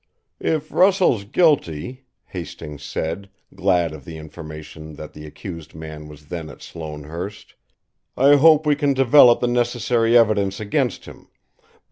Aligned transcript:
"If 0.39 0.71
Russell's 0.71 1.25
guilty," 1.25 2.05
Hastings 2.25 2.81
said, 2.81 3.29
glad 3.53 3.93
of 3.93 4.03
the 4.03 4.17
information 4.17 4.95
that 4.95 5.13
the 5.13 5.27
accused 5.27 5.75
man 5.75 6.07
was 6.07 6.29
then 6.29 6.49
at 6.49 6.63
Sloanehurst, 6.63 7.53
"I 8.17 8.37
hope 8.37 8.65
we 8.65 8.75
can 8.75 8.95
develop 8.95 9.41
the 9.41 9.47
necessary 9.47 10.17
evidence 10.17 10.59
against 10.59 11.05
him. 11.05 11.27